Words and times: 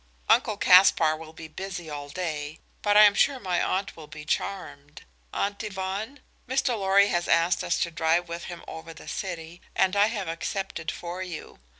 "Uncle 0.29 0.57
Caspar 0.57 1.15
will 1.15 1.31
be 1.31 1.47
busy 1.47 1.87
all 1.87 2.09
day, 2.09 2.57
but 2.81 2.97
I 2.97 3.03
am 3.03 3.13
sure 3.13 3.39
my 3.39 3.61
aunt 3.61 3.95
will 3.95 4.07
be 4.07 4.25
charmed. 4.25 5.03
Aunt 5.31 5.61
Yvonne, 5.63 6.21
Mr. 6.49 6.69
Lorry 6.69 7.09
has 7.09 7.27
asked 7.27 7.63
us 7.63 7.77
to 7.81 7.91
drive 7.91 8.27
with 8.27 8.45
him 8.45 8.63
over 8.67 8.95
the 8.95 9.07
city, 9.07 9.61
and 9.75 9.95
I 9.95 10.07
have 10.07 10.27
accepted 10.27 10.89
for 10.89 11.21
you. 11.21 11.59